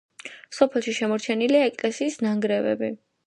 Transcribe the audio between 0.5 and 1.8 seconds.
სოფელში შემორჩენილია